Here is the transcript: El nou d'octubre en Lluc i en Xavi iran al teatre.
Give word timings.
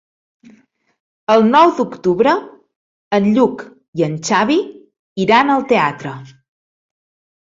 El 1.33 1.43
nou 1.49 1.73
d'octubre 1.79 2.33
en 3.17 3.29
Lluc 3.35 3.61
i 4.01 4.07
en 4.07 4.17
Xavi 4.31 4.59
iran 5.27 5.53
al 5.57 5.69
teatre. 5.75 6.15